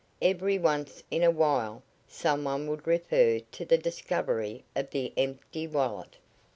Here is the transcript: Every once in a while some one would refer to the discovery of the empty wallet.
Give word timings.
Every 0.23 0.57
once 0.57 1.03
in 1.11 1.21
a 1.21 1.29
while 1.29 1.83
some 2.07 2.43
one 2.45 2.65
would 2.69 2.87
refer 2.87 3.39
to 3.39 3.65
the 3.65 3.77
discovery 3.77 4.63
of 4.75 4.89
the 4.89 5.13
empty 5.15 5.67
wallet. 5.67 6.17